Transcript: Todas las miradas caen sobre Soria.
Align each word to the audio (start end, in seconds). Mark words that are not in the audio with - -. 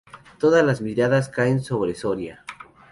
Todas 0.39 0.65
las 0.65 0.81
miradas 0.81 1.29
caen 1.29 1.61
sobre 1.61 1.93
Soria. 1.93 2.43